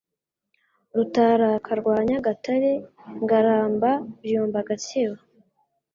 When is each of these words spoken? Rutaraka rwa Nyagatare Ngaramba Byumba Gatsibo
Rutaraka 0.95 1.71
rwa 1.79 1.97
Nyagatare 2.07 2.71
Ngaramba 3.21 3.89
Byumba 4.23 4.59
Gatsibo 4.67 5.17